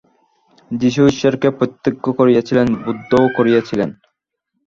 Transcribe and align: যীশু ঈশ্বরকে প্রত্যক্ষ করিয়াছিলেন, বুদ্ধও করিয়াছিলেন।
যীশু 0.71 1.01
ঈশ্বরকে 1.07 1.47
প্রত্যক্ষ 1.51 2.05
করিয়াছিলেন, 2.09 2.67
বুদ্ধও 2.85 3.25
করিয়াছিলেন। 3.37 3.89